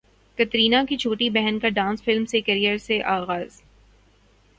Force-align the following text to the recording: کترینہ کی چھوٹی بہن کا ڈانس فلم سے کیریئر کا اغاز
کترینہ 0.37 0.75
کی 0.89 0.97
چھوٹی 0.97 1.29
بہن 1.29 1.59
کا 1.59 1.69
ڈانس 1.69 2.03
فلم 2.03 2.25
سے 2.25 2.41
کیریئر 2.41 2.77
کا 2.77 2.99
اغاز 3.07 3.61